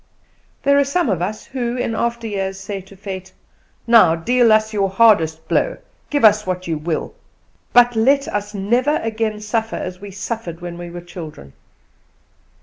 There 0.63 0.79
are 0.79 0.83
some 0.83 1.09
of 1.09 1.21
us 1.21 1.45
who 1.45 1.77
in 1.77 1.93
after 1.93 2.25
years 2.25 2.59
say 2.59 2.81
to 2.81 2.95
Fate, 2.95 3.31
"Now 3.85 4.15
deal 4.15 4.51
us 4.51 4.73
your 4.73 4.89
hardest 4.89 5.47
blow, 5.47 5.77
give 6.09 6.25
us 6.25 6.47
what 6.47 6.65
you 6.67 6.79
will; 6.79 7.13
but 7.71 7.95
let 7.95 8.27
us 8.27 8.55
never 8.55 8.97
again 9.03 9.41
suffer 9.41 9.75
as 9.75 10.01
we 10.01 10.09
suffered 10.09 10.59
when 10.59 10.79
we 10.79 10.89
were 10.89 11.01
children." 11.01 11.53